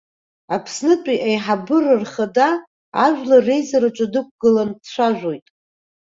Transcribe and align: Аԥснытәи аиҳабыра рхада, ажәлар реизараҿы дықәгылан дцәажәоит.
Аԥснытәи 0.55 1.19
аиҳабыра 1.27 1.93
рхада, 2.01 2.49
ажәлар 3.03 3.41
реизараҿы 3.47 4.05
дықәгылан 4.13 4.69
дцәажәоит. 4.77 5.45